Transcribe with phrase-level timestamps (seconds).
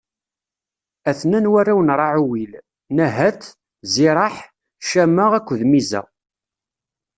[1.09, 2.53] A-ten-an warraw n Raɛuwil:
[2.95, 3.41] Naḥat,
[3.93, 4.35] Ziraḥ,
[4.89, 6.01] Cama akked Miza.